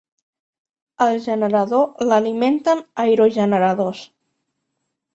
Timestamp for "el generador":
1.07-2.09